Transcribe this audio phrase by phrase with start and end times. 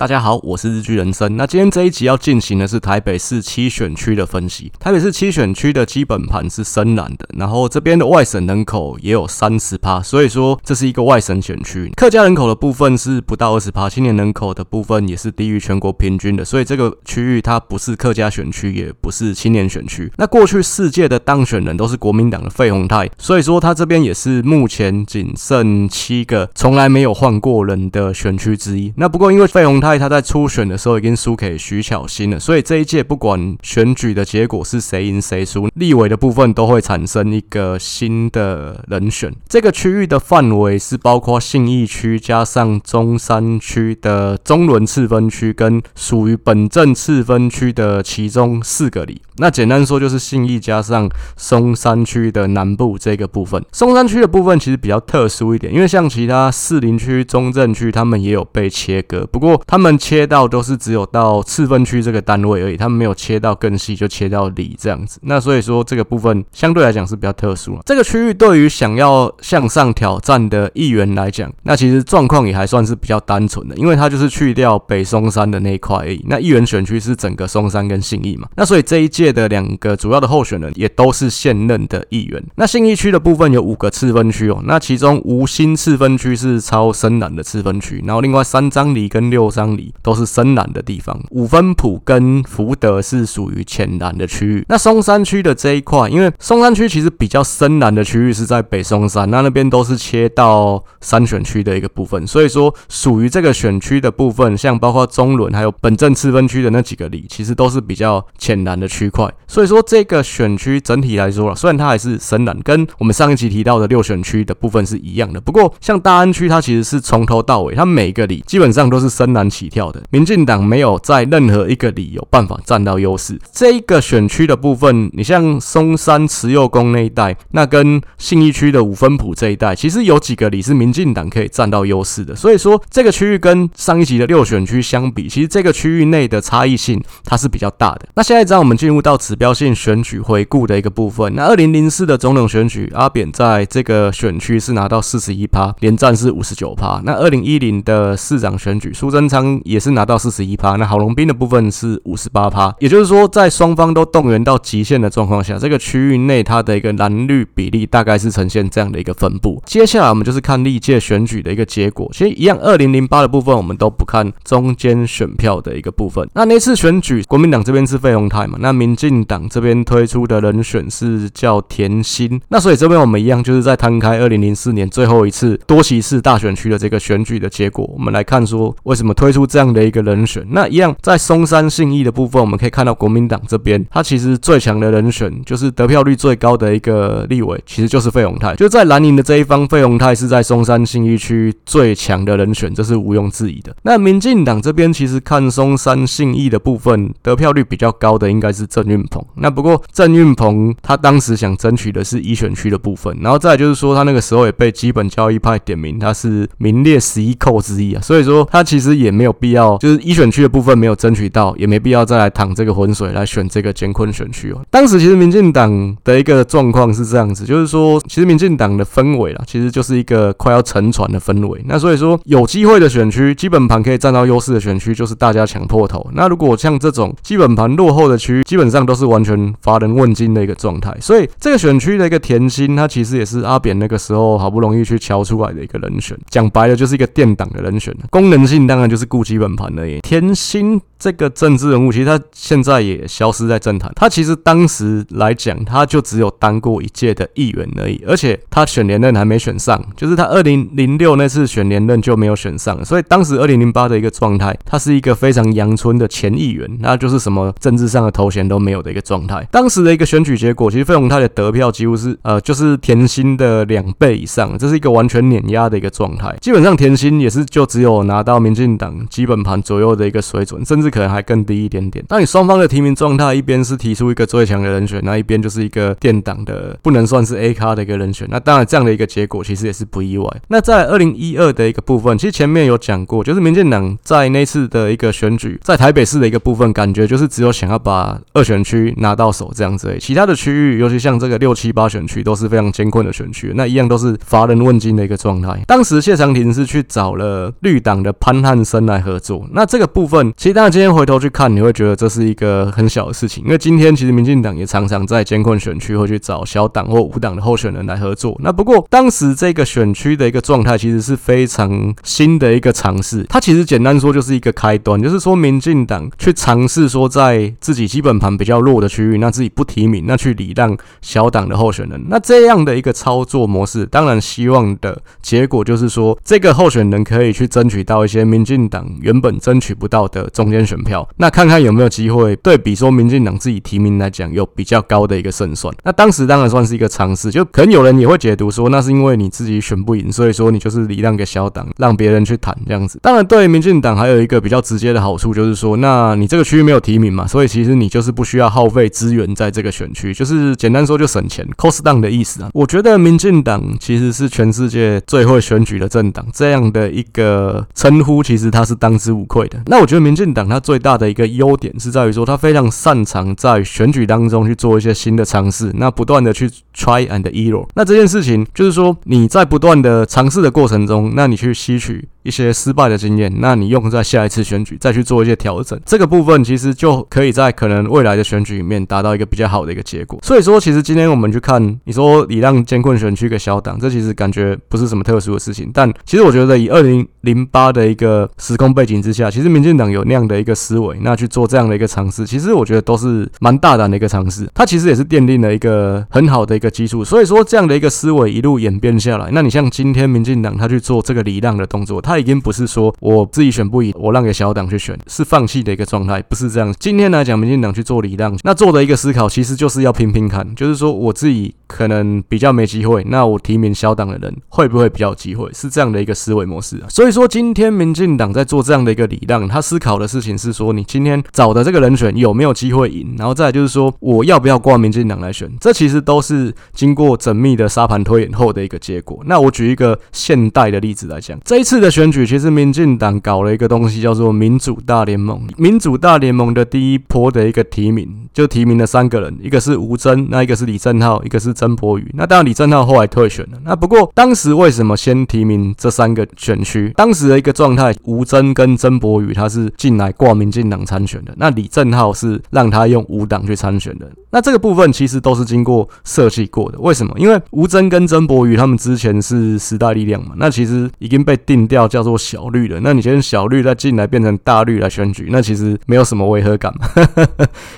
[0.00, 1.36] 大家好，我是日剧人生。
[1.36, 4.72] 那今天这一集要进行的是台北市七选区的分析。
[4.80, 11.92] 台北市七选区的基本盘是深蓝的，然后这边的外省人口也有三十趴，所以说这是一个外省选区。
[11.96, 20.10] 客家人口的部分是不到二十趴，青年人口的部分也是低于全国平均的，所以这个区域它不是客家选区，也不是青年选区。
[20.16, 28.90] 那过去四届的当选人都是国民党的费鸿泰，所以说他这边也是目前仅剩七个从来没有换过人的选区之一。
[28.96, 29.89] 那不过因为费鸿泰。
[29.98, 39.32] 他在初选的时候已经输给徐巧芯了，所以这一届不管选举的结果是谁赢谁输，立委的部分都会产生一个新的人选。
[39.48, 49.20] 这个区域的范围是包括信义区加上中山区的中仑次分区，跟属于本镇次分区的其中四个里。
[49.36, 53.64] 那简单说就是信义加上松山区的南部这个部分。
[53.72, 65.18] 松山区的部分其实比较特殊一点，因为像其他士林区、中正区，他们也有被切割，不过他他们切到都是只有到次分区这个单位而已，他们没有切到更细，就切到里这样子。
[65.22, 67.78] 那所以说这个部分相对来讲是比较特殊。
[67.86, 76.22] 这个区域对于想要向上挑战的议员来讲，那其实状况也还算是比较单纯的，因为他就是去掉北松山的那一块而已。
[76.28, 78.46] 那议员选区是整个松山跟信义嘛。
[78.56, 82.44] 那所以这一届的两个主要的候选人也都是现任的议员。
[82.56, 89.70] 那信义区的部分有五个次分区哦，那其中吴兴次分区是超深蓝的次分区，然后另外三张里跟六三张。
[89.70, 94.64] 里都是深蓝的地方，五分埔跟福德是属于浅蓝的区域。
[94.68, 109.32] 那松山区的这一块，因为松山区其实比较深蓝的区域是在北松山，那那边都是切到三选区的一个部分，所以说属于这个选区的部分，像包括中仑还有本镇次分区的那几个里，其实都是比较浅蓝的区块。
[109.46, 119.49] 所以说这个选区整体来说了，虽然它还是深蓝，跟我们上一集提到的六选区的部分是一样的，不过像大安区它其实是从头到尾，它每一个里基本上都是深蓝。
[119.50, 123.38] 起跳的，民进党没有在任何一个里有办法占到优势。
[123.52, 132.36] 这一个选区的部分，你像松山慈祐宫那一带，那跟信义区的五分埔这一带，其实有几个里是民进党可以占到优势的。
[132.36, 138.08] 所以说，这个区域跟上一集的六选区相比，其实这个区域内的差异性它是比较大的。
[138.14, 141.34] 那现在让我们进入到指标性选举回顾的一个部分。
[141.34, 147.00] 那二零零四的总统选举，阿扁在这个选区是拿到四十一趴，连战是五十九趴。
[147.04, 149.39] 那二零一零的市长选举，苏贞昌。
[149.64, 159.62] 也是拿到四十一趴，那郝龙斌的部分是五十八趴，也就是说，在双方都动员到极限的状况下，这个区域内它的一个蓝绿比例大概是呈现这样的一个分布。
[159.66, 166.28] 接下来我们就是看历届选举的一个结果，其实一样，二零零八的部分我们都不看中间选票的一个部分。
[166.34, 179.40] 那那次选举，国民党这边是费鸿泰嘛，那民进党这边推出的人选是叫田心，那所以这边我们一样就是在摊开二零零四年最后一次多席次大选区的这个选举的结果，我们来看说为什么推推出。
[179.50, 188.54] 这样的一个人选，那一样在松山信义的部分，我们可以看到国民党这边，他其实最强的人选就是得票率最高的一个立委，其实就是费鸿泰。
[188.54, 193.74] 就在蓝营的这一方，费鸿泰是在松山信义区最强的人选，这是毋庸置疑的。
[193.82, 199.20] 那民进党这边其实看松山信义的部分，得票率比较高的应该是郑运鹏。
[199.34, 209.30] 那不过郑运鹏他当时想争取的是一选区的部分，然后再就是说他那个时候也被基本教义派点名，他是名列十一寇之一啊，所以说他其实也没有。
[209.40, 214.60] 必要，就是一选区的部分没有争取到，也没必要再来淌这个浑水来选这个乾坤选区哦。
[214.70, 221.58] 当时其实民进党的一个状况是这样子，就是说，其实民进党的氛围啦，其实就是一个快要沉船的氛围。
[221.64, 226.06] 那所以说，有机会的选区，基本盘可以占到优势的选区，就是大家抢破头。
[226.12, 230.94] 那如果像这种基本盘落后的区，基本上都是完全乏人问津的一个状态。
[231.00, 236.14] 所以这个选区的一个甜心，它其实也是阿扁那个时候好不容易去敲出来的一个人选。
[236.28, 237.94] 讲白了，就是一个垫档的人选。
[238.10, 240.00] 功能性当然就是顾基本盘而已。
[240.00, 243.90] 甜心这个政治人物，其实他现在也消失在政坛。
[243.96, 252.84] 他其实当时来讲，他就只有当过一届的议员而已，而且他选连任还没选上，就是他二零零六那次选连任就没有选上。
[252.84, 259.42] 所以当时二零零八的一个状态，他是一个非常阳春的前议员，那就是什么政治上的头衔都没有的一个状态。
[259.50, 266.36] 当时的一个选举结果，其实费鸿泰的得票几乎是呃，就是田心的两倍以上，这是一个完全碾压的一个状态。
[266.42, 272.04] 基本上田心也是就只有拿到民进党基本盘左右的一个水准，甚至可能还更低一点点。
[272.08, 278.26] 当你双方的提名状态，一边是提出一个最强的人选，那一边就是一个垫档的，不能算是 A 咖的一个人选。
[278.30, 280.26] 那当然，这样的一个结果其实也是不意外。
[280.48, 289.96] 那在二零一二的一个部分，其实前面有讲过，就是民进党在那次的一个选举，在台北市的一个部分，感觉就是只有想要把二选区拿到手这样子。
[290.00, 295.62] 其他的区域，尤其像这个六七八选区，都是非常艰困的选区，那一样都是乏人问津的一个状态。
[295.66, 299.46] 当时谢长廷是去找了绿党的潘汉森来合作。
[299.52, 308.34] 那这个部分，其实当然今天回头去看，你会觉得这是一个很小的事情，因为今天其实民进党也常常在艰困选区会去找小党或无党的候选人来合作。
[308.42, 313.26] 那不过当时这个选区的一个状态，其实是非常新的一个尝试。
[313.28, 322.02] 它其实简单说就是一个开端，就是说民进党去尝试说在自己基本盘比较弱的区域，那自己不提名，那去礼让小党的候选人。
[322.08, 331.06] 那这样的一个操作模式，当然希望的结果就是说，这个候选人可以去争取到一些民进党原本争取不到的中间选票。
[331.16, 335.74] 那看看有没有机会，对比说民进党自己提名来讲，有比较高的一个胜算。
[335.84, 342.98] 那当时当然算是一个尝试，就可能有人也会解读说，那是因为你自己选不赢，所以说你就是礼让给小党，让别人去谈这样子。
[343.02, 352.50] 当然，对民进党还有一个比较直接的好处，就是说，那你这个区域没有提名嘛，所以其实你就是不需要耗费资源在这个选区，就是简单说就省钱，cost down 的意思啊。
[352.54, 359.60] 我觉得民进党其实是全世界最会选举的政党，这样的一个称呼，其实它是当之无愧的。
[359.66, 367.66] 那我觉得民进党它最大的一个优点是在于说，他非常擅长在选举当中去做一些新的尝试，那不断的去 try and error。
[367.74, 372.06] 那这件事情就是说你在不断的尝试的过程中，那你去吸取。
[372.22, 380.18] 一些失败的经验，那你用在下一次选举再去做一些调整，这个部分其实就可以在可能未来的选举里面达到一个比较好的一个结果。
[380.22, 385.70] 所以说，其实今天我们去看，你说礼让监困选区一个小党，这其实感觉不是什么特殊的事情。
[385.72, 394.48] 但其实我觉得，以二零零八的一个时空背景之下，其实民进党有那样的一个思维，那去做这样的一个尝试，其实我觉得都是蛮大胆的一个尝试。
[394.54, 397.04] 它其实也是奠定了一个很好的一个基础。
[397.04, 406.74] 所以说，这样的一个思维一路演变下来，那你像今天民进党他去做这个礼让的动作，他他已经不是说我自己选不赢，我让给小党去选，是放弃的一个状态，不是这样。
[406.80, 415.50] 今天来讲，民进党去做礼让，那做的一个思考，其实就是要拼拼看，就是说我自己可能比较没机会，那我提名小党的人会不会比较有机会？
[415.54, 416.86] 是这样的一个思维模式啊。
[416.88, 423.14] 所以说，今天民进党在做这样的一个礼让，他思考的事情是说，你今天找的这个人选有没有机会赢？
[423.16, 425.50] 然后再就是说，我要不要挂民进党来选？
[425.60, 429.22] 这其实都是经过缜密的沙盘推演后的一个结果。
[429.24, 432.50] 那我举一个现代的例子来讲，这一次的选举其实。
[432.50, 435.46] 民进党搞了一个东西，叫做民主大联盟。
[435.56, 442.10] 民主大联盟的第一波的一个提名，就提名了三个人，一个是吴峥，那一个是李正浩，一个是曾柏宇。
[442.14, 443.58] 那当然李正浩后来退选了。
[443.64, 446.90] 那不过当时为什么先提名这三个选区？
[446.96, 454.10] 当时的一个状态，吴峥跟曾柏宇他是进来挂民进党参选的，那李正浩是让他用无党去参选的。
[454.30, 456.78] 那这个部分其实都是经过设计过的。
[456.78, 457.12] 为什么？
[457.18, 462.16] 因为吴峥跟曾柏宇他们之前是时代力量嘛，那其实已经被定调叫做。
[462.20, 466.86] 小绿的，那你今天小绿再进来变成大绿来选举，那其实没有什么违和感嘛。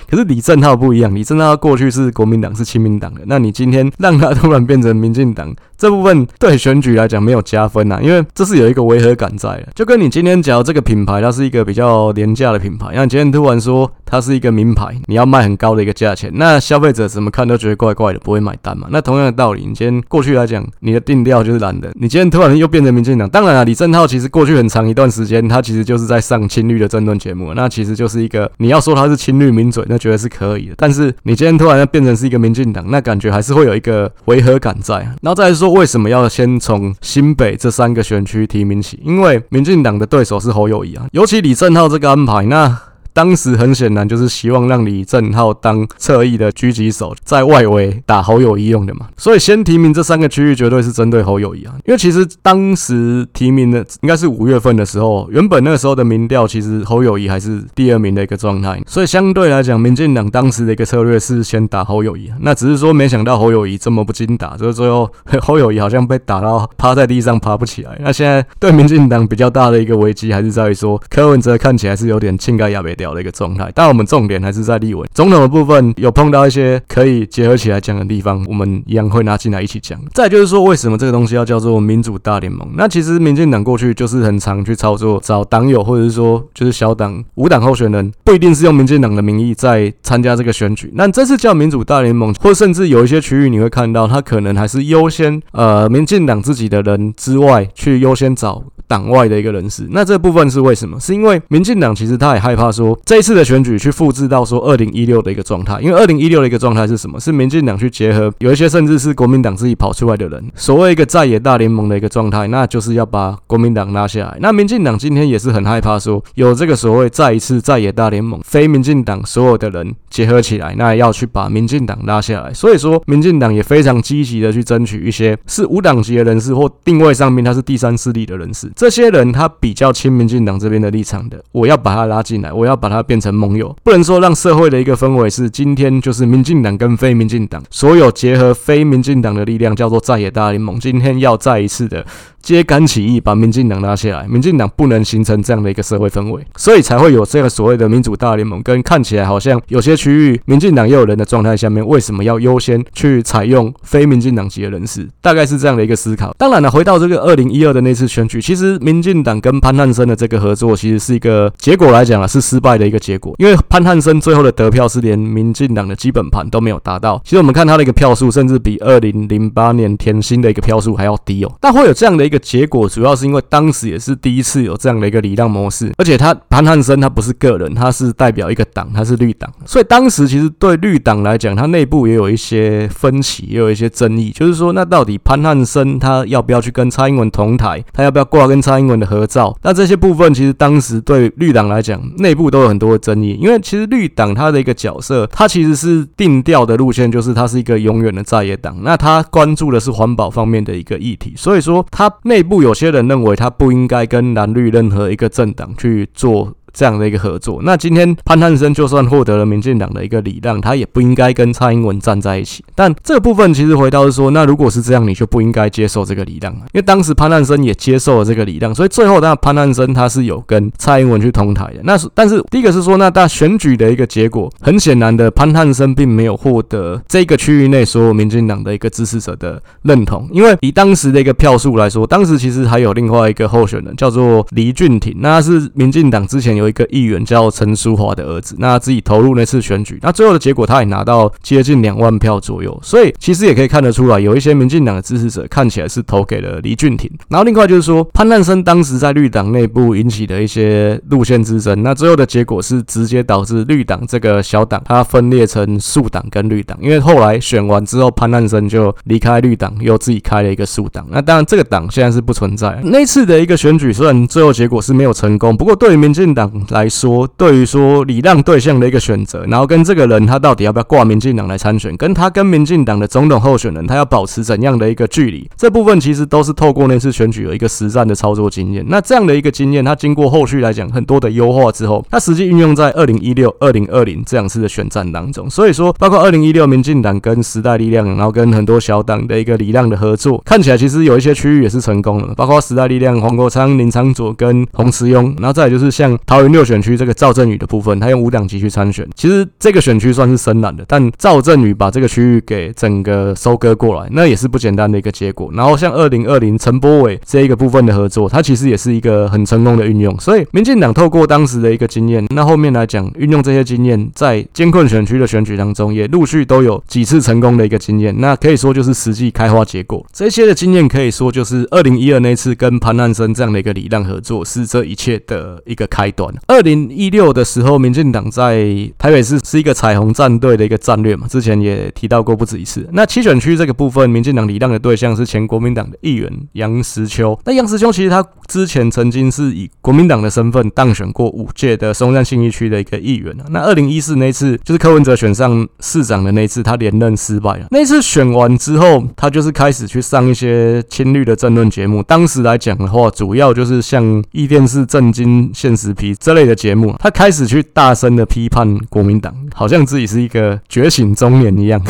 [0.07, 5.53] 可是李正浩不一样，李正浩过去是国民党是亲民党的，那你今天让他突然变成民进党，
[5.83, 9.67] 这部分对选举来讲没有加分呐，因为这是有一个违和感在的。
[9.75, 18.87] 就跟你今天讲这个品牌它是一个比较廉价的品牌，那你今天突然说它是一个名牌，你要卖很高的一个价钱，那消费者怎么看都觉得怪怪的，不会买单嘛。
[18.91, 24.43] 那同样的道理，你今天过去来讲，你的定调就是蓝的，你今天突然又变成民进党，当然了，李正浩其实过。
[24.43, 30.75] 去很长一段时间，他其实就是在上亲绿的争论节目，那其实就是一个你要说他是亲绿名嘴，那觉得是可以的。
[30.77, 34.95] 但是你今天突然要变成是一个民进党，那感觉还是会有一个违和感在。
[35.21, 38.99] 然后再来说，为什么要先从新北这三个选区提名起？
[39.03, 42.92] 因为民进党的对手是侯友谊啊，尤其李正浩这个安排，那。
[43.13, 51.73] 当时很显然就是希望让李正浩当侧翼的狙击手，在外围打侯友谊用的嘛，所以先提名这三个区域绝对是针对侯友谊啊。
[51.85, 62.31] 因为其实当时提名的应该是五月份的时候，原本那个时候的民调其实侯友谊还是第二名的一个状态，所以相对来讲，民进党当时的一个策略是先打侯友宜。
[62.39, 65.09] 那只是说没想到侯友谊这么不经打，就是最后
[65.41, 67.97] 侯友谊好像被打到趴在地上爬不起来。
[68.01, 79.99] 那现在对民进党比较大的一个危机还是在于说柯文哲看起来是有点倾盖亚北的一个状态，但我们重点还是在立委总统的部分，有碰到一些可以结合起来讲的地方，我们一样会拿进来一起讲。
[80.13, 82.69] 再就是说，为什么这个东西要叫做民主大联盟？
[82.75, 90.91] 那其实民进党过去就是很常去操作，找党友或者是说就是小党、无党候选人，不一定是用民进党的名义在参加这个选举。
[90.93, 99.87] 那这次叫民主大联盟，或甚至有一些区域你会看到，他可能还是优先呃民进党自己的人之外，去优先找党外的一个人士。
[99.89, 100.99] 那这部分是为什么？
[100.99, 102.92] 是因为民进党其实他也害怕说。
[103.05, 107.19] 这一次的选举去复制到说二零一六的一个状态，因为二零一六的一个状态是什么？
[107.19, 114.37] 是民进党去结合有一些甚至是国民党自己跑出来的人，所谓一个在野大联盟的一个状态，那就是要把国民党拉下来。
[114.39, 122.53] 那民进党今天也是很害怕说有这个所谓再一次在野大联盟，非民进党所有的人结合起来，那要去把民进党拉下来。
[122.53, 142.05] 所以说，民进党也非常积极的去争取一些是无党籍的人士或定位上面他是第三势力的人士，这些人他比较亲民进党这边的立场的，我要把他拉进来，我要把它变成盟友，不能说让社会的一个氛围是今天就是民进党跟非民进党所有结合非民进党的力量叫做在野大联盟，今天要再一次的。
[142.43, 144.27] 揭竿起义，把民进党拉下来。
[144.27, 148.61] 民进党不能形成这样的一个社会氛围，所以才会有这个所谓的民主大联盟。
[148.61, 155.07] 跟看起来好像有些区域民进党也有人的状态下面，为什么要优先去采用非民进党籍的人士？
[155.21, 156.35] 大概是这样的一个思考。
[156.37, 163.33] 当然了，回到这个二零一二的那次选举，其实民进党跟潘汉生的这个合作，其实是一个结果来讲啊，是失败的一个结果。
[163.39, 167.19] 因为潘汉森最后的得票是连民进党的基本盘都没有达到。
[167.23, 171.51] 其实我们看他的一个票数，甚至比二零零八年田心的一个票数还要低哦。
[171.59, 172.39] 但会有这样的一个。
[172.43, 189.57] 结果主要是因为当时也是第一次有这样的一个礼让模式，而且他潘汉森他不是个人，他是代表一个党，他是绿党，所以当时其实对绿党来讲，他内部也有一些分歧，也有一些争议，就是说那到底潘汉森他要不要去跟蔡英文同台，他要不要挂跟蔡英文的合照？
[189.61, 206.53] 那这些部分其实当时对绿党来讲，内部都有很多的争议，因为其实绿党他的一个角色，他其实是定调的路线，就是他是一个永远的在野党，那他关注的是环保方面的一个议题，所以说他内部有些人认为他不应该跟蓝绿任何一个政党去做。
[206.73, 212.65] 这样的一个合作，那今天潘汉声就算获得了民进党的一个礼让，他也不应该跟蔡英文站在一起。
[212.73, 221.81] 但这部分其实回到是说，那如果是这样，你就不应该接受这个礼让，因为当时潘汉声也接受了这个礼让，所以最后当然潘汉声他是有跟蔡英文去同台的。
[221.83, 236.62] 那是但是第一个是说，那大选举的一个结果，很显然的潘汉声并没有获得这个区域内所有民进党的一个支持者的认同，因为以当时的一个票数来说，当时其实还有另外一个候选人叫做黎俊廷，那是民进党之前有。
[236.63, 247.11] 有一个议员叫陈淑华的儿子，那自己投入那次选举，那最后的结果他也拿到接近两万票左右，所以其实也可以看得出来，有一些民进党的支持者看起来是投给了黎俊廷。
[247.27, 261.05] 然后另外就是说，潘汉生当时在绿党内部引起的一些路线之争，那最后的结果是直接导致绿党这个小党它分裂成树党跟绿党，因为后来选完之后，潘汉生就离开绿党，又自己开了一个树党。
[261.09, 262.79] 那当然这个党现在是不存在。
[262.83, 278.85] 那次的一个选举虽然最后结果是没有成功，不过对于民进党来说，对于说礼让对象的一个选择，然后跟这个人他到底要不要挂民进党来参选，跟他跟民进党的总统候选人他要保持怎样的一个距离，这部分其实都是透过那次选举有一个实战的操作经验。
[278.87, 285.49] 那这样的一个经验，它经过后续来讲很多的优化之后，它实际运用在二零一六、二零二零这两次的选战当中。
[285.49, 305.51] 所以说，包括二零一六民进党跟时代力量，然后跟很多小党的一个礼让的合作，看起来其实有一些区域也是成功了，包括时代力量黄国昌、林昌佐跟洪慈庸，然后再就是像桃园六选区这个赵振宇的部分，他用无党籍去参选，其实这个选区算是深蓝的，但赵振宇把这个区域给整个收割过来，那也是不简单的一个结果。
[305.53, 310.17] 然后像二零二零陈波伟这一个部分的合作，它其实也是一个很成功的运用。
[310.19, 318.13] 所以民进党透过当时的一个经验，那后面来讲运用这些经验，在艰困选区的选举当中，也陆续都有几次成功的一个经验。
[318.19, 320.05] 那可以说就是实际开花结果。
[320.11, 326.32] 这些的经验可以说就是二零一二那次跟潘汉生这样的一个礼让合作，是这一切的一个开端。
[326.47, 328.65] 二零一六的时候，民进党在
[328.97, 332.87] 台北市是一个彩虹战队的一个战略嘛，之前也提到过不止一次。
[332.93, 337.37] 那七选区这个部分，民进党礼让的对象是前国民党的议员杨石秋。
[337.45, 343.35] 那杨石秋其实他之前曾经是以国民党的身份当选过五届的松山信义区的一个议员。
[343.49, 347.67] 那二零一四那次就是柯文哲选上市长的那次，他连任失败了。
[347.71, 352.03] 那次选完之后，他就是开始去上一些亲绿的政论节目。
[352.03, 356.95] 当时来讲的话，主要就是像壹电视、政经、现实批这类的节目。
[356.99, 361.81] 他开始去大声的批判国民党，好像自己是一个觉醒中年一样。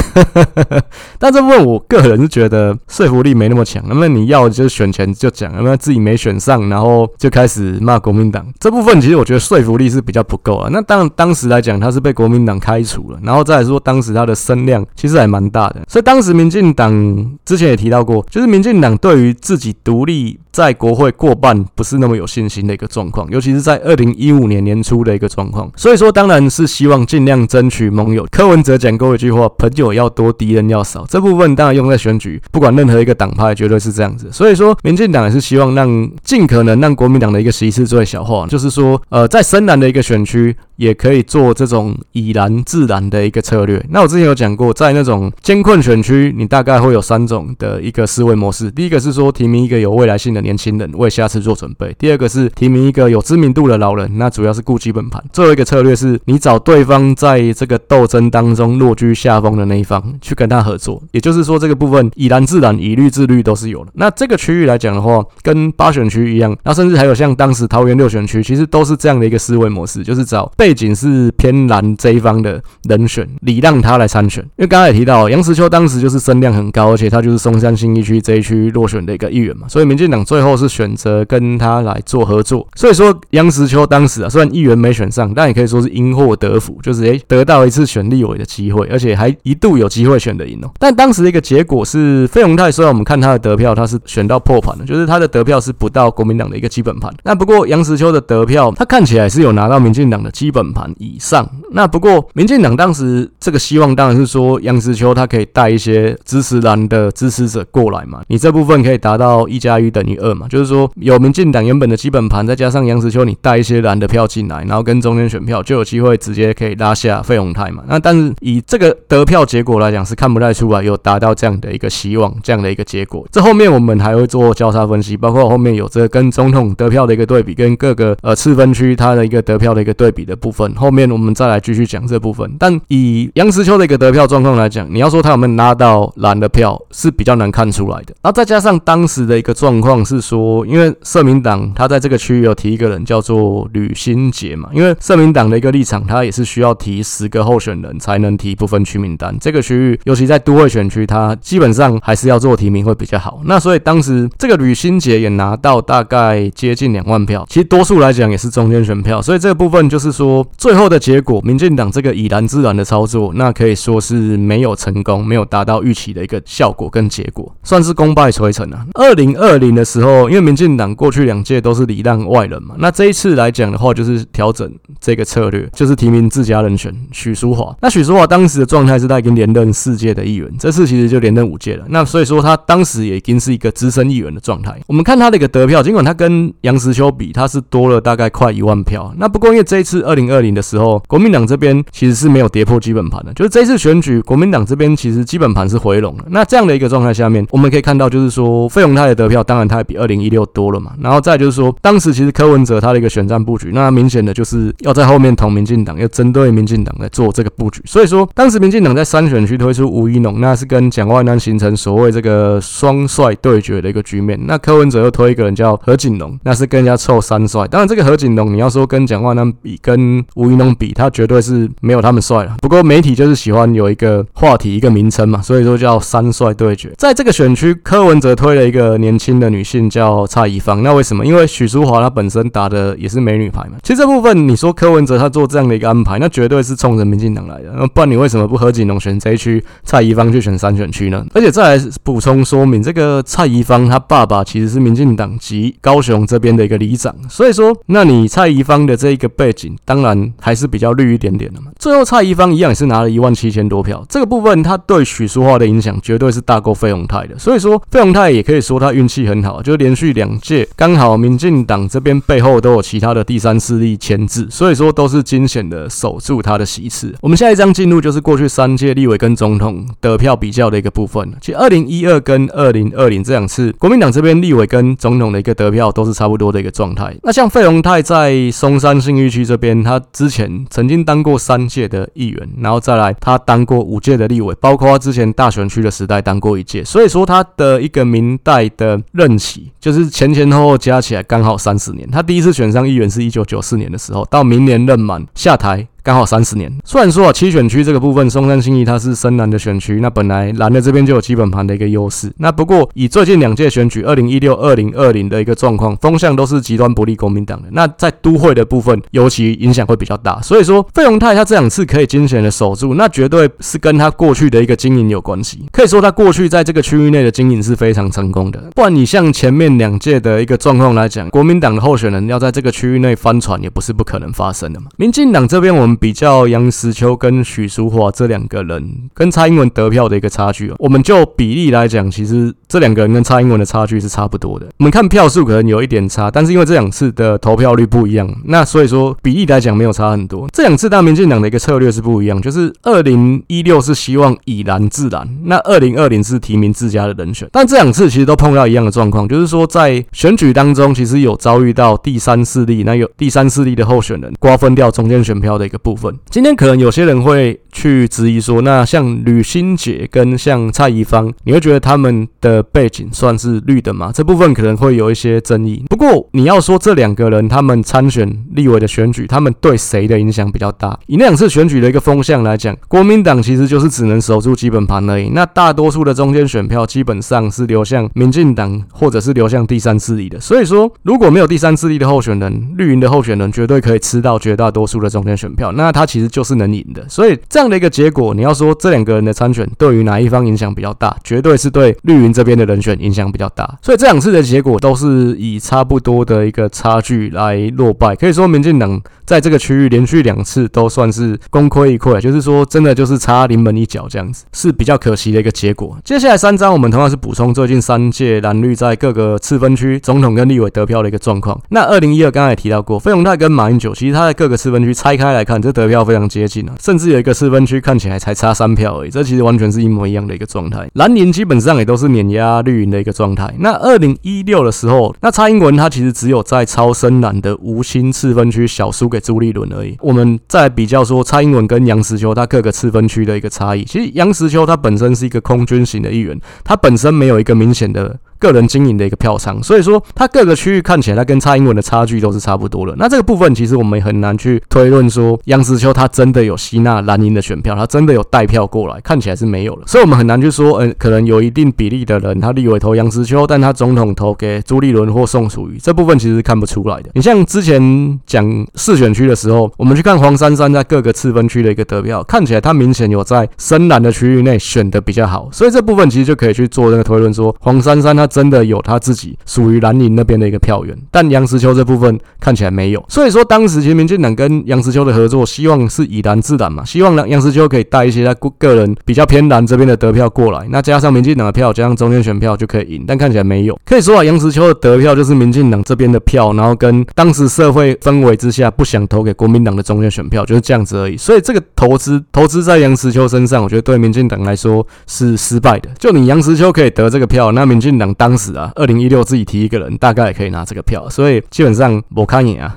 [1.20, 3.84] 但这部分我个人是觉得说服力没那么强。
[3.88, 10.70] 那么你要就是选前就讲，那么自己没选上，然后就开始骂国民党，这部分其实我觉得说服力是比较不够啊。
[10.72, 15.84] 那当当时来讲，他是被国民党开除了，然后再来说当时他的声量其实还蛮大的。
[15.88, 25.70] 所以当时民进党之前也提到过，就是民进党对于自己独立在国会过半不是那么有信心的一个状况，尤其是在二零一五年年初的一个状况。
[25.76, 28.24] 所以说，当然是希望尽量争取盟友。
[28.32, 34.30] 柯文哲讲过一句话：“朋友要多，敌人要少。”这部分当然用在选举，不管任何一个党派，绝对是这样子。
[34.32, 43.84] 所以说，民进党也是希望让尽可能让国民党的一个席次最小化，就是说，呃，在深蓝的一个选区，也可以做这种以蓝治蓝的一个策略。
[43.90, 48.72] 那我之前有讲过，在那种艰困选区，你大概会有三种的一个思维模式。
[48.72, 61.02] 第一个是说提名一个有未来性的年轻人，为下次做准备；第二个是提名一个有知名度的老人，那主要是顾基本盘；最后一个策略是你找对方在这个斗争当中落居下风的那一方去跟他合作。
[61.12, 63.92] 也就是说，这个部分以蓝治蓝、以绿治绿都是有的。
[63.96, 74.42] 那这个区域来讲的话，跟八选区一样，那甚至还有像当时桃园六选区，其实都是这样的一个思维模式，就是找背景是偏蓝这一方的人选，礼让他来参选。
[74.56, 82.66] 因为刚才也提到，杨石秋当时就是声量很高，而且他就是松山新义区这一区落选的一个议员嘛，所以民进党最后是选择跟他来做合作。
[82.76, 90.72] 所以说，杨石秋当时啊，虽然议员没选上，但也可以说是因祸得福，就是诶得到一次选立委的机会，而且还一度有机会选得赢哦。
[90.80, 97.14] 但当时的一个结果是，费鸿泰虽然我们看他的得票，他是选到破盘的，就是他的得票是不到国民党的一个基本盘。
[97.26, 101.50] 那不过杨石秋的得票，他看起来是有拿到民进党的基本盘以上。
[101.72, 117.84] 那不过民进党当时这个希望当然是说杨石秋他可以带一些支持蓝的支持者过来嘛，你这部分可以达到一加一等于二嘛，就是说有民进党原本的基本盘，再加上杨石秋你带一些蓝的票进来，然后跟中间选票就有机会直接可以拉下费鸿泰嘛。
[117.88, 123.26] 那但是以这个得票结果来讲，是看不太出来有达到这样的一个希望，这样的一个结果。
[123.32, 130.76] 这后面我们还会做交叉分析，包括后面有这个跟总统得票的一个对比，跟各个呃次分区它的一个得票的一个对比的部分。
[130.76, 132.50] 后面我们再来继续讲这部分。
[132.60, 138.14] 但以杨实秋的一个得票状况来讲，你要说他有没有拿到蓝的票，是比较难看出来的。
[138.22, 149.34] 然后再加上当时的一个状况是说，因为社民党他在这个区域有提一个人叫做吕新杰嘛，因为社民党的一个立场，他也是需要提十个候选人才能提不分区名单。
[149.40, 153.42] 这个区域尤其在都会选区，他基本上还是要做提名会比较好。
[153.46, 159.22] 那所以当时这个吕新杰也拿到大概接近两万票，其实多数来讲也是中间选票。
[159.22, 168.86] 所以这个部分就是说，最后的结果，民进党这个以蓝治蓝的操作，那可以说是没有成功，没有达到预期的一个效果跟结果，算是功败垂成啊。
[168.94, 174.72] 二零二零的时候，因为民进党过去两届都是礼让外人嘛，那这一次来讲的话，就是调整
[175.02, 177.76] 这个策略，就是提名自家人选许淑华。
[177.82, 181.84] 那许淑华当时的状态是他已经连任四届的议员，这次其实就连任五届了。
[181.90, 184.80] 那所以说他当时也已经是一个资深议员的状态。
[184.88, 189.14] 我们看他的一个得票，尽管他跟杨实秋比，他是多了大概快一万票。
[189.18, 196.24] 那不过因为这一次二零二零的时候，国民党这边其实是没有跌破基本盘的，就是这次选举，国民党这边其实基本盘是回笼的。
[196.30, 200.94] 那这样的一个状态下面，我们可以看到，就是说费鸿泰的得票，当然他也比二零一六多了嘛。
[201.02, 207.82] 然后再就是说，当时其实柯文哲他的一个选战布局，那明显的就是要在后面捅民进党，要针对民进党来做这个布局。
[207.86, 214.40] 所以说，当时民进党在三选区推出吴怡农，那是跟蒋万安形成所谓这个双帅对决的一个局面。
[214.46, 217.68] 那柯文哲又推一个人叫何锦龙，那是跟人家凑三帅。
[217.68, 222.56] 当然，这个何锦龙你要说跟蒋万安比，跟吴怡农比，他绝对是没有他们帅了。
[222.62, 226.92] 不过媒体就是喜欢有一个话题、一个名称嘛，所以说叫三帅对决。
[226.98, 230.84] 在这个选区，柯文哲推了一个年轻的女性叫蔡宜芳。
[230.84, 231.26] 那为什么？
[231.26, 233.78] 因为许淑华她本身打的也是美女牌嘛。
[233.82, 237.74] 其实这部分你说柯文哲他做这样的一个安排，那绝对是冲着民进党来的。
[237.78, 241.26] 那不然你为什么不何锦龙选这一区，蔡宜芳去选三选区呢？
[241.34, 251.72] 而且再来补充说明，这个蔡宜芳她爸爸其实是民进党籍高雄这边的一个里长，所以说，那你蔡宜芳的这一个背景，当然还是比较绿一点点的嘛。
[251.80, 257.40] 最后蔡宜芳一样也是拿了一万七千多票，这个部分他对许淑华的影响绝对是大过费鸿泰的。
[257.40, 267.16] 所以说，费鸿泰也可以说他运气很好，就连续两届刚好民进党这边背后都有其他的第三势力牵制，所以说都是惊险的守住他的席次。
[267.22, 271.32] 我们下一张进入就是过去三届立委跟总统得票比较的一个部分。
[271.42, 277.16] 其实二零一二跟二零二零这两次，国民党这边立委跟总统的一个得票都是差不多的一个状态。
[277.24, 292.10] 那像费鸿泰在松山信义区这边，他他之前曾经当过三届的议员，然后再来他当过五届的立委，包括他之前大选区的时代当过一届，所以说他的一个明代的任期就是前前后后加起来刚好三十年。
[292.10, 295.88] 他第一次选上议员是一九九四年的时候，到明年任满下台。
[296.04, 296.70] 刚好三十年。
[296.84, 302.30] 虽然说啊，七选区这个部分，松山新义它是深蓝的选区，那本来蓝的这边就有基本盘的一个优势。
[302.40, 307.70] 那不过以最近两届选举，二零一六、二零二零的一个状况，风向都是极端不利国民党的。
[307.72, 310.42] 那在都会的部分，尤其影响会比较大。
[310.42, 315.66] 所以说，费鸿泰他这两次可以惊险的守住，那绝对是跟他过去的一个经营有关系。
[315.72, 318.62] 可以说他过去在这个区域内的经营是非常成功的。
[318.76, 324.88] 不然你像前面两届的一个状况来讲，国民党的候选人要在这个区域内翻船，也不是不可能发生的嘛。
[324.98, 325.93] 民进党这边我们。
[325.96, 334.68] 比较杨石秋跟许淑华这两个人跟蔡英文得票的一个差距，我们就比例来讲，其实这两个人跟蔡英文的差距是差不多的。
[334.78, 340.48] 我们看票数可能有一点差，但是因为这两次的投票率不一样，那所以说比例来讲没有差很多。
[340.52, 356.18] 这两次大民进党的一个策略是不一样，就是二零一六是希望以蓝治蓝，那二零二零是提名自家的人选，但这两次其实都碰到一样的状况，就是说在选举当中，其实有遭遇到第三势力，那有第三势力的候选人瓜分掉中间选票的一个部分。
[356.30, 364.12] 今天可能有些人会去质疑说，那像吕欣洁跟像蔡宜芳，你会觉得他们的背景算是绿的吗？
[364.14, 365.84] 这部分可能会有一些争议。
[365.90, 370.98] 不过你要说这两个人他们参选立委的选举，他们对谁的影响比较大？
[371.08, 375.30] 以那两次选举的一个风向来讲，国民党其实就是只能守住基本盘而已。
[375.30, 380.40] 那大多数的中间选票基本上是流向民进党，或者是流向第三势力的。
[380.40, 385.73] 所以说，如果没有第三势力的候选人，绿营的候选人绝对可以吃到绝大多数的中间选票。
[385.76, 387.04] 那他其实就是能赢的。
[387.10, 393.78] 所以这样的一个结果，你要说这两个人的参选对于哪一方影响比较大，绝对是对绿云这边的人选影响比较大。
[393.82, 398.16] 所以这两次的结果都是以差不多的一个差距来落败。
[398.16, 405.98] 可以说，民进党在这个区域连续两次都算是功亏一篑，就是说真的就是差临门一脚这样子，是比较可惜的一个结果。
[406.04, 411.60] 接下来三张我们同样是补充最近三届蓝绿在各个次分区总统跟立委得票的一个状况。
[411.70, 420.90] 那二零一二刚才也提到过，费鸿泰跟马英九，其实他在各个次分区拆开来看，这得票非常接近啊，甚至有一个次分区看起来才差三票而已，这其实完全是一模一样的一个状态。
[420.96, 423.50] 蓝营基本上也都是碾压绿营的一个状态。
[423.60, 429.96] 那二零一六的时候，那蔡英文他其实只有在超深蓝的无心次分区小输给朱立伦而已。
[430.02, 438.20] 我们再比较说蔡英文跟杨石秋他各个次分区的一个差异，其实杨石秋他本身是一个空军型的议员，他本身没有一个明显的。
[438.44, 442.94] 个人经营的一个票仓，所以说它各个区域看起来它跟蔡英文的差距都是差不多的。
[442.98, 449.84] 那这个部分其实我们也很难去推论说杨实秋他真的有吸纳蓝营的选票，他真的有带票过来，看起来是没有了。
[449.88, 457.10] 所以我们很难去说，嗯，可能有一定比例的人他立委投杨实秋，但他总统投给朱立伦或宋楚瑜，这部分其实是看不出来的。
[457.14, 468.28] 你像之前讲四选区的时候，我们去看黄珊珊在各个次分区的一个得票，看起来他明显有在深蓝的区域内选的比较好，所以这部分其实就可以去做那个推论说黄珊珊他。
[468.34, 483.80] 真的有他自己属于蓝营那边的一个票源，但杨石秋这部分看起来没有，所以说当时其实民进党跟杨石秋的合作，希望是以蓝治蓝嘛，希望让杨石秋可以带一些他个人比较偏蓝这边的得票过来，那加上民进党的票，加上中间选票就可以赢，但看起来没有。
[483.86, 491.16] 可以说啊，杨石秋的得票就是民进党这边的票，然后跟当时社会氛围之下不想投给国民党的中间选票，就是这样子而已。
[491.16, 495.90] 所以这个投资投资在杨石秋身上，我觉得对民进党来说是失败的。
[496.00, 498.12] 就你杨石秋可以得这个票，那民进党。
[498.24, 502.74] 当时啊，二零一六自己提一个人，大概也可以拿这个票，所以基本上我看你啊，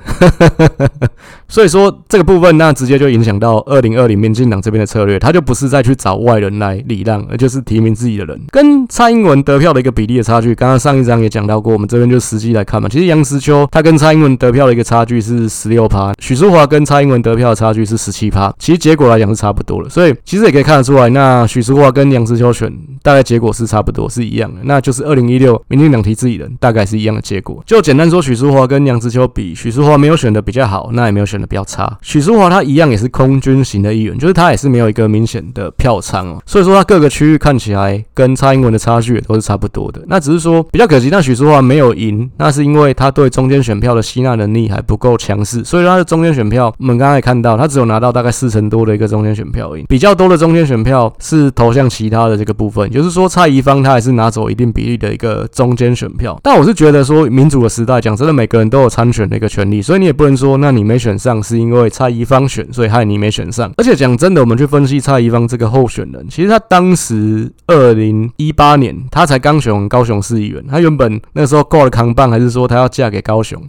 [1.47, 10.53] 所以说这个部分那直接就影响到二零二零民进党这边的策略，他就不是再去找外人来礼让，而就是提名自己的人，跟蔡英文得票的一个比例的差距。
[10.53, 22.69] 刚刚上一章也讲到过，我们这边就实际来看嘛，其实杨思秋他跟蔡英文得票的一个差距是十六趴，许淑华跟蔡英文得票的差距是十七趴，其实结果来讲是差不多的，所以其实也可以看得出来，那许淑华跟杨思秋选
[23.01, 25.37] 大概结果是差不多是一样的，那就是二零一。
[25.37, 27.61] 六，民进党提自己人，大概是一样的结果。
[27.65, 31.97] 就简单说，许淑华跟杨实秋比，许淑华没有选的比较好，那也没有选的比较差。
[32.01, 36.41] 许淑华他一样也是空军型的议员，就是他也是没有一个明显的票仓哦。
[36.45, 40.01] 所以说他各个区域看起来跟蔡英文的差距也都是差不多的。
[40.07, 45.63] 那只是说比较可惜，那许淑华没有赢，那是因为他对中间选票的吸纳能力还不够强势。
[45.63, 49.83] 所以他的中间选票，我们刚才看到，他只有拿到大概四成多的一个中间选票而已。
[49.83, 55.47] 比较多的中间选票是投向其他的这个部分，就是说蔡宜芳他还是拿走一定比例的一个。
[55.57, 63.71] 中间选票，但我是觉得说，民主的时代，讲真的，每个人都有参选的一个权利，所以你也不能说，那你没选上是因为蔡宜芳选，所以害你没选上。
[63.77, 73.59] 而且讲真的，我们去分析蔡宜芳这个候选人，其实他当时二零一八年他才刚选高雄市议员，他原本那时候挂了扛棒，还是说他要嫁给高雄，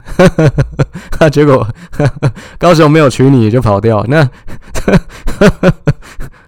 [1.32, 1.66] 结果
[2.58, 4.28] 高雄没有娶你，也就跑掉，那。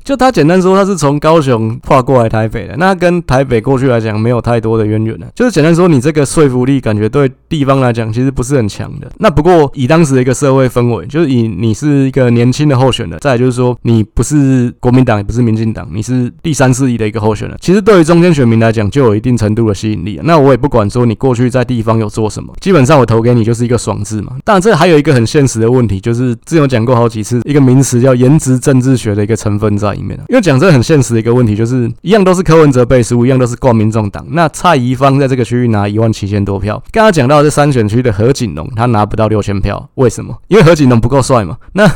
[0.03, 5.27] 就他简单说，他是从高雄跨过来台北的，那跟台北过去来讲没有太多的渊源了。
[5.35, 9.11] 就是简单说，你这个说服力感觉对地方来讲其实不是很强的。
[9.19, 20.19] 那不过以当时的一个社会氛围，就是以你是一个年轻的候选人，再就是说你不是国民党也不是民进党，你是第三势力的一个候选人，其实对于中间选民来讲就有一定程度的吸引力。
[20.25, 24.33] 那我也不管说你过去在地方有做什么，基本上我投给你就是一个爽字嘛。
[24.45, 29.90] 当然这还有一个很现实的问题，就是之前有讲过好几次，一个名词叫颜值政治学的一个成分在。
[30.29, 34.27] 因为讲这很现实的一个问题，就是一样都是柯文哲背书，一样都是挂民众党。
[34.31, 40.37] 那蔡宜芳在这个区域拿一万七千多票，刚刚讲到这三选区的何锦龙，他拿不到六千票，为什么？
[40.49, 41.57] 因为何锦龙不够帅嘛。
[41.73, 41.89] 那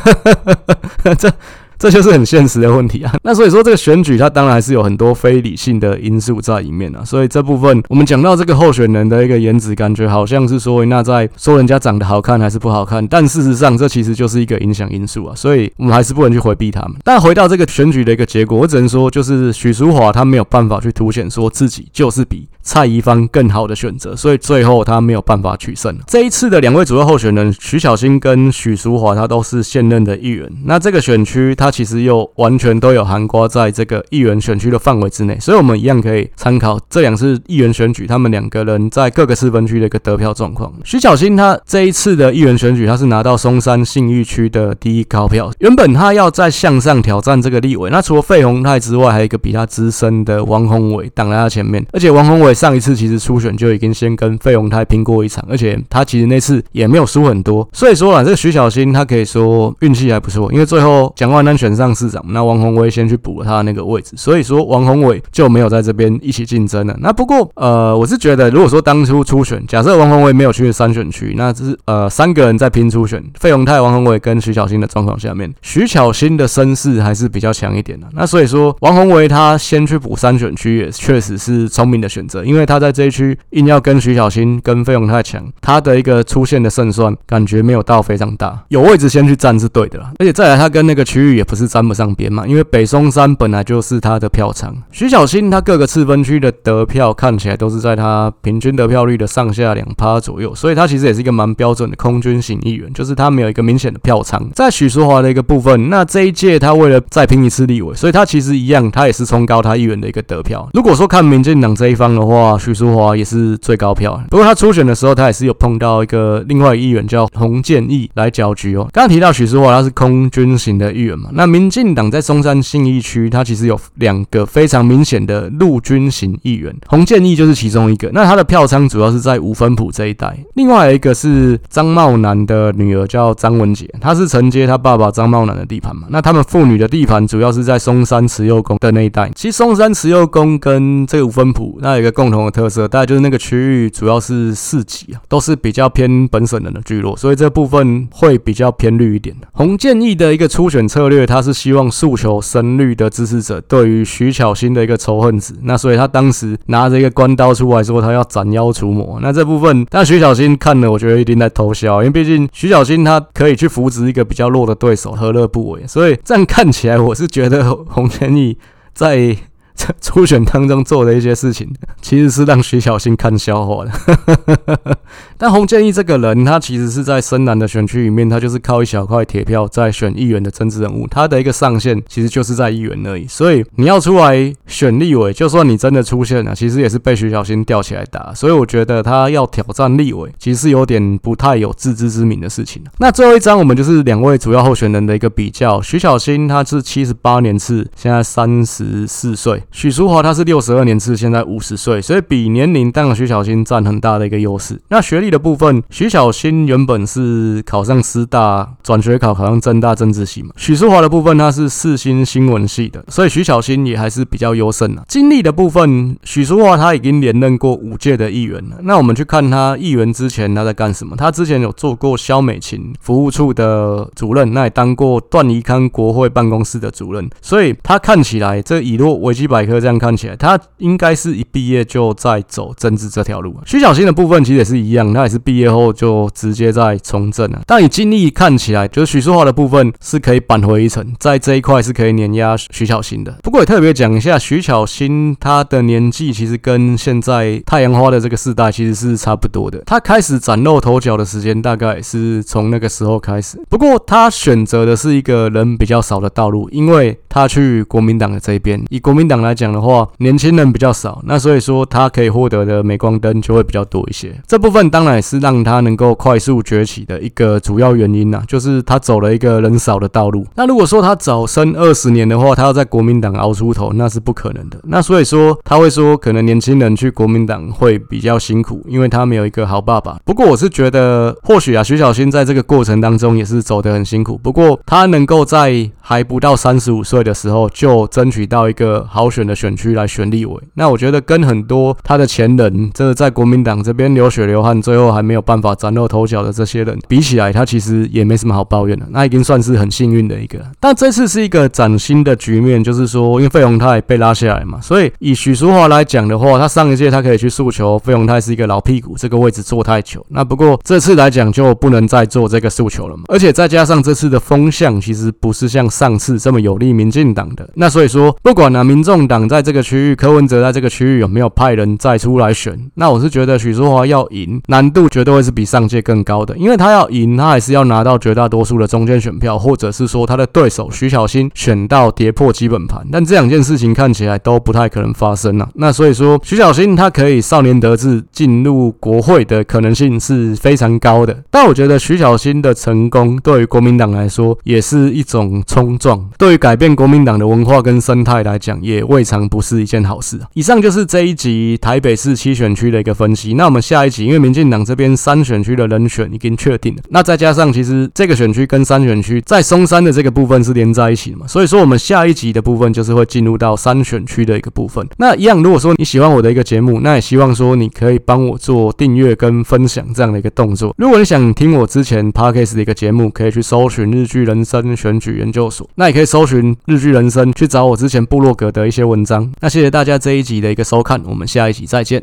[1.15, 1.31] 这。
[1.85, 3.15] 这就是很现实的问题啊。
[3.23, 7.05] 那所以说这个选举它当然还是有很多非理性的因素在里面啊。
[7.05, 15.35] 所以这部分我们讲到这个候选人的一个颜值，感觉好像是说那在说人家长得好看还是不好看，但事实上这其实就是一个影响因素啊。
[15.37, 16.97] 所以我们还是不能去回避他们。
[17.05, 25.95] 但回到这个选举的一个结果，我只能说就是许淑华他没有办法去凸显说自己就是比蔡宜芳更好的选择，所以最后他没有办法取胜。
[26.07, 30.51] 这一次的两位主要候选人徐小新跟许淑华，他都是现任的议员。
[30.65, 31.75] 那这个选区他。
[31.75, 40.73] 其实又完全都有涵盖在这个议员选区的范围之内，所以我们一样可以参考这两次议员选举，他们两个人在各个四分区的一个得票状况。
[40.85, 45.51] 徐小新他这一次的议员选举，他是拿到松山信义区的第一高票。
[45.59, 51.85] 原本他要在向上挑战这个立委，那除了费宏泰之外，还有一个比他资深的王宏伟挡在他前面。
[51.93, 57.69] 而且王宏伟上一次其实初选就已经先跟费鸿泰拼过一场，而且他其实那次也没有输很多。
[57.73, 66.97] 所以说啊，这个徐小新他可以说运气还不错，因为最后蒋万安选上市长，那王宏伟先去补了他的那个位置，所以说王宏伟就没有在这边一起竞争了。
[67.01, 78.07] 那不过，呃，我是觉得，如果说当初初选，假设王宏伟没有去三选区，那只是呃三个人在拼初选，费鸿泰、王宏伟跟徐小新的状况下面，徐小新的声势还是比较强一点的。
[78.13, 90.11] 那所以说，王宏伟他先去补三选区，也确实是聪明的选择，因为他在这一区硬要跟徐小新跟费鸿泰抢，他的一个出现的胜算感觉没有到非常大，有位置先去占是对的啦。
[90.19, 94.75] 而且再来，他跟那个区域也不是沾不上边嘛，因为北松山本来就是他的票仓。
[94.91, 104.51] 徐小新他各个次分区的得票看起来都是在他平均得票率的上下两趴左右，所以他其实也是一个蛮标准的空军型议员，就是他没有一个明显的票仓。
[104.55, 110.69] 在许淑华的一个部分，那这一届他为了再拼一次立委，所以他其实一样，他也是冲高他议员的一个得票。
[110.75, 114.21] 如果说看民进党这一方的话，哇许淑华也是最高票。
[114.29, 118.89] 不过他初选的时候，他也是有碰到一个另外议员叫洪建义来搅局哦。
[118.93, 128.11] 刚刚提到许淑华他是空军型的议员嘛，那民进党在松山信义区，他其实有两个非常明显的陆军型议员，洪建义就是其中一个。
[128.13, 130.37] 那他的票仓主要是在五分埔这一带。
[130.55, 136.07] 另外一个是张茂南的女儿叫张文杰，她是承接他爸爸张茂南的地盘嘛。
[136.11, 139.31] 那他们父女的地盘主要是在松山慈幼宫的那一带。
[139.35, 149.37] 其实松山慈幼宫跟这个五分埔那有一个共共同的特色，大概就是那个区域主要是市集啊，都是比较偏本省人的聚落，所以这部分会比较偏绿一点。
[149.53, 159.19] 洪建义的一个初选策略，他是希望诉求深绿的支持者对于徐巧芯的一个仇恨值，那所以他当时拿着一个关刀出来说他要斩妖除魔。
[159.21, 165.87] 那这部分，但徐巧芯看了，我觉得一定在偷笑，因为毕竟徐巧芯他可以去扶植一个比较弱的对手，何乐不为？
[165.87, 168.57] 所以这样看起来，我是觉得洪建义
[168.95, 169.37] 在。
[170.01, 171.69] 初选当中做的一些事情，
[172.01, 174.99] 其实是让徐小新看笑话的。
[175.37, 181.07] 但洪建义这个人，他其实是在深蓝的选区里面，他就是靠一小块铁票在选议员的政治人物。
[181.09, 183.27] 他的一个上限其实就是在议员而已。
[183.27, 188.33] 所以你要出来选立委，就算你真的出现了，其实也是被徐小新吊起来打。
[188.33, 192.83] 所以我觉得他要挑战立委，其实是有点不太有自知之明的事情。
[192.99, 195.83] 那最后一张，我们就是两位主要候选人的一个比较。
[195.83, 199.64] 徐小新他是七十八年次，现在三十四岁。
[199.71, 204.81] 许淑华他是六十二年次，现在五十岁，所以比年龄当然徐巧芯占很大的一个优势。
[204.89, 210.51] 那学历的部分，徐小新原本是考上师大，转学考考上政大政治系嘛。
[210.57, 215.05] 许淑华的部分，他是世新新闻系的，所以徐小新也还是比较优胜的。
[215.09, 218.77] 经历的部分，许淑华他已经连任过五届的议员了。
[218.83, 221.15] 那我们去看他议员之前他在干什么？
[221.17, 233.55] 他之前有做过萧美琴服务处的主任，那也当过段宜康国会办公室的主任，所以他看起来这以若维基百百科这样看起来，他应该是一毕业就在走政治这条路。
[233.65, 237.61] 徐小新的部分其实也是一样，他也是毕业后就直接在从政了。
[237.67, 243.39] 但以经历看起来，就是许淑华的部分是可以扳回一城，在这一块是可以碾压徐小新的。
[243.43, 249.83] 不过也特别讲一下，徐小新他的年纪其实跟现在太阳花的这个世代其实是差不多的。
[249.87, 253.59] 他开始崭露头角的时间大概是从那个时候开始。
[253.69, 258.83] 不过他选择的是一个人比较少的道路，因为他去国民党的这一边。
[258.91, 264.35] 以国民党来讲的话，年轻人比较少，那所以说他可以获得的镁光灯就会比较多一些。
[264.47, 270.47] 这部分当然是让他能够快速崛起的一个主要原因呐，就是他走了一个人少的道路。
[270.57, 274.79] 那如果说他早生二十年的话，他要在国民党熬出头，那是不可能的。
[274.85, 280.19] 那所以说他会说，可能年轻人去国民党会比较辛苦，因为他没有一个好爸爸。
[280.25, 284.39] 不过我是觉得，或许啊，徐小新在这个过程当中也是走得很辛苦。
[284.43, 290.55] 不过他能够在还不到三十五岁的时候就争取到一个好选的选区来选立委。
[290.75, 299.05] 那我觉得跟很多他的前人，这个在国民党这边流血流汗，最后还没有办法崭露头角的这些人比起来，他其实也没什么好抱怨的。
[299.11, 300.59] 那已经算是很幸运的一个。
[300.79, 310.25] 但这次是一个崭新的局面，就是说，因为费鸿泰被拉下来嘛，所以以许淑华来讲的话，他上一届他可以去诉求费鸿泰是一个老屁股，这个位置坐太久。
[310.29, 313.25] 那不过这次来讲就不能再做这个诉求了嘛。
[313.29, 317.69] 而且再加上这次的风向其实不是像上次这么有利民进党的。
[317.75, 333.07] 那所以说，不管呢、民众党在这个区域，柯文哲在这个区域有没有派人再出来选，那我是觉得许淑华要赢，难度绝对会是比上届更高的，因为他要赢，他还是要拿到绝大多数的中间选票，或者是说他的对手徐小新选到跌破基本盘。
[333.11, 335.69] 但这两件事情看起来都不太可能发生啊。
[335.75, 341.37] 那所以说，徐小新他可以少年得志进入国会的可能性是非常高的。
[341.51, 350.49] 但我觉得徐小新的成功对于国民党来说也是一种冲撞，对于改变国民党的文化跟生态来讲，也未尝不是一件好事啊。
[350.55, 353.55] 以上就是这一集台北市七选区的一个分析。
[353.55, 365.07] 那我们下一集，因为民进党这边三选区的人选已经确定了，那再加上其实这个选区跟三选区在松山的这个部分是连在一起的嘛，所以说我们下一集的部分就是会进入到三选区的一个部分。
[365.19, 370.95] 那一样，如果说你喜欢我的一个节目，那也希望说你可以帮我做订阅跟分享这样的一个动作。
[370.99, 379.51] 如果你想听我之前 Podcast 的一个节目，可以去搜寻日剧人生选举研究所，那也可以搜寻日剧人生去找我之前部落格的一些文章。
[379.61, 382.23] 那谢谢大家这一集的一个收看，我们下一集再见。